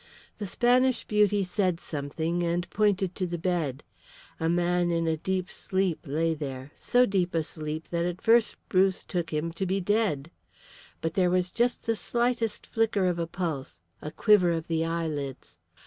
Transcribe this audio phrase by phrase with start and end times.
[0.39, 3.83] The Spanish beauty said something, and pointed to the bed.
[4.39, 8.55] A man in a deep sleep lay there so deep a sleep that at first
[8.67, 10.31] Bruce took him to be dead.
[11.01, 15.59] But there was just the slightest flicker of a pulse, a quiver of the eyelids.